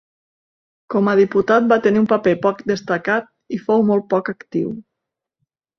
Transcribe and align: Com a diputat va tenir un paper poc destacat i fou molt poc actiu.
Com 0.93 1.11
a 1.11 1.13
diputat 1.19 1.67
va 1.73 1.79
tenir 1.87 2.03
un 2.05 2.09
paper 2.15 2.35
poc 2.47 2.65
destacat 2.73 3.31
i 3.59 3.63
fou 3.69 3.89
molt 3.93 4.13
poc 4.17 4.37
actiu. 4.39 4.77